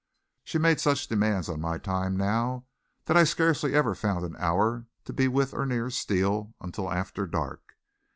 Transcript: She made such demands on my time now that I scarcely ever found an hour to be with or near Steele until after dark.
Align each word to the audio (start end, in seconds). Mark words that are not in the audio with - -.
She 0.43 0.57
made 0.57 0.79
such 0.81 1.07
demands 1.07 1.47
on 1.47 1.61
my 1.61 1.77
time 1.77 2.17
now 2.17 2.65
that 3.05 3.15
I 3.15 3.23
scarcely 3.23 3.75
ever 3.75 3.93
found 3.93 4.25
an 4.25 4.35
hour 4.39 4.87
to 5.05 5.13
be 5.13 5.27
with 5.27 5.53
or 5.53 5.63
near 5.67 5.91
Steele 5.91 6.55
until 6.59 6.91
after 6.91 7.27
dark. 7.27 7.77